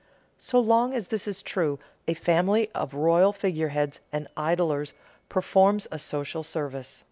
[0.39, 4.93] So long as this is true, a family of royal figureheads and idlers
[5.29, 6.99] performs a social service.